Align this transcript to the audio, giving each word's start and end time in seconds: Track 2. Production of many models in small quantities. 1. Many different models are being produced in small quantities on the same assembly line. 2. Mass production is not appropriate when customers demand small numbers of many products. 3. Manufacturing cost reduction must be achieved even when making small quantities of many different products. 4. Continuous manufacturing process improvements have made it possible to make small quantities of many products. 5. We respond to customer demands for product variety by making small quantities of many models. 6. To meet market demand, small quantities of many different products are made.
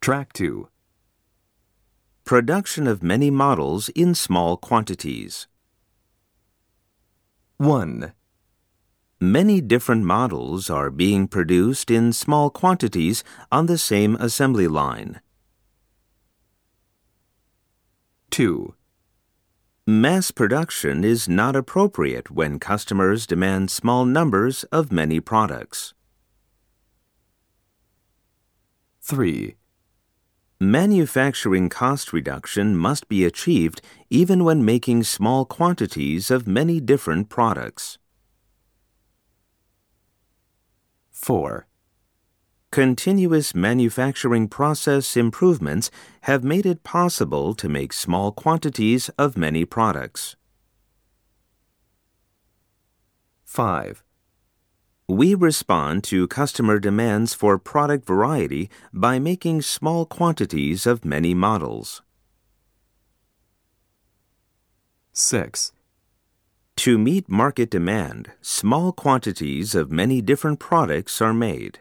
Track 0.00 0.32
2. 0.32 0.66
Production 2.24 2.86
of 2.86 3.02
many 3.02 3.30
models 3.30 3.90
in 3.90 4.14
small 4.14 4.56
quantities. 4.56 5.46
1. 7.58 8.14
Many 9.20 9.60
different 9.60 10.04
models 10.04 10.70
are 10.70 10.88
being 10.88 11.28
produced 11.28 11.90
in 11.90 12.14
small 12.14 12.48
quantities 12.48 13.22
on 13.52 13.66
the 13.66 13.76
same 13.76 14.16
assembly 14.16 14.66
line. 14.66 15.20
2. 18.30 18.74
Mass 19.86 20.30
production 20.30 21.04
is 21.04 21.28
not 21.28 21.54
appropriate 21.54 22.30
when 22.30 22.58
customers 22.58 23.26
demand 23.26 23.70
small 23.70 24.06
numbers 24.06 24.64
of 24.72 24.90
many 24.90 25.20
products. 25.20 25.92
3. 29.02 29.56
Manufacturing 30.62 31.70
cost 31.70 32.12
reduction 32.12 32.76
must 32.76 33.08
be 33.08 33.24
achieved 33.24 33.80
even 34.10 34.44
when 34.44 34.62
making 34.62 35.04
small 35.04 35.46
quantities 35.46 36.30
of 36.30 36.46
many 36.46 36.80
different 36.80 37.30
products. 37.30 37.96
4. 41.12 41.66
Continuous 42.70 43.54
manufacturing 43.54 44.48
process 44.48 45.16
improvements 45.16 45.90
have 46.24 46.44
made 46.44 46.66
it 46.66 46.82
possible 46.82 47.54
to 47.54 47.66
make 47.66 47.94
small 47.94 48.30
quantities 48.30 49.08
of 49.16 49.38
many 49.38 49.64
products. 49.64 50.36
5. 53.46 54.04
We 55.10 55.34
respond 55.34 56.04
to 56.04 56.28
customer 56.28 56.78
demands 56.78 57.34
for 57.34 57.58
product 57.58 58.06
variety 58.06 58.70
by 58.92 59.18
making 59.18 59.62
small 59.62 60.06
quantities 60.06 60.86
of 60.86 61.04
many 61.04 61.34
models. 61.34 62.02
6. 65.12 65.72
To 66.76 66.96
meet 66.96 67.28
market 67.28 67.70
demand, 67.70 68.30
small 68.40 68.92
quantities 68.92 69.74
of 69.74 69.90
many 69.90 70.22
different 70.22 70.60
products 70.60 71.20
are 71.20 71.34
made. 71.34 71.80